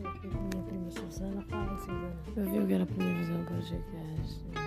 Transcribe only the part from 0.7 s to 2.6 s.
Suzana. Fala, Suzana. Eu vi